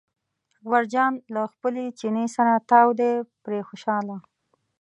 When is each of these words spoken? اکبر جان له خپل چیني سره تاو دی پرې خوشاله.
اکبر 0.55 0.83
جان 0.93 1.13
له 1.33 1.41
خپل 1.53 1.73
چیني 1.99 2.25
سره 2.35 2.53
تاو 2.69 2.89
دی 2.99 3.13
پرې 3.43 3.59
خوشاله. 3.67 4.17